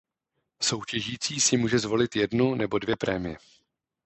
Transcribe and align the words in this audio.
Soutěžící 0.61 1.39
si 1.41 1.57
může 1.57 1.79
zvolit 1.79 2.15
jednu 2.15 2.55
nebo 2.55 2.79
dvě 2.79 2.95
prémie. 2.97 3.37